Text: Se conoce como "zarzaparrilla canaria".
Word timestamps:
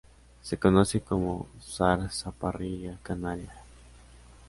Se 0.41 0.57
conoce 0.57 0.99
como 1.01 1.45
"zarzaparrilla 1.61 2.97
canaria". 3.03 3.53